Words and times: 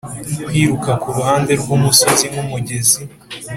kwiruka 0.45 0.91
kuruhande 1.01 1.51
rwumusozi 1.61 2.25
nkumugezi 2.31 3.01